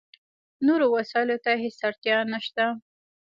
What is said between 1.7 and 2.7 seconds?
اړتیا نشته.